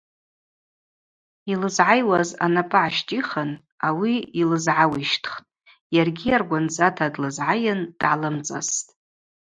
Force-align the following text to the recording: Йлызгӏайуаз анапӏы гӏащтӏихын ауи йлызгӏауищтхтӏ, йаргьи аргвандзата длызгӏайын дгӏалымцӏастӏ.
Йлызгӏайуаз 1.51 2.29
анапӏы 2.45 2.77
гӏащтӏихын 2.83 3.51
ауи 3.87 4.15
йлызгӏауищтхтӏ, 4.41 5.45
йаргьи 5.95 6.29
аргвандзата 6.37 7.05
длызгӏайын 7.13 7.79
дгӏалымцӏастӏ. 7.99 8.89